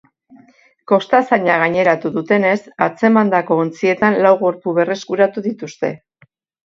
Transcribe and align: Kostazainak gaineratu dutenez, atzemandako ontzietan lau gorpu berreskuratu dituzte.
Kostazainak 0.91 1.59
gaineratu 1.63 2.11
dutenez, 2.15 2.55
atzemandako 2.87 3.61
ontzietan 3.67 4.21
lau 4.27 4.33
gorpu 4.41 4.75
berreskuratu 4.79 5.45
dituzte. 5.51 5.93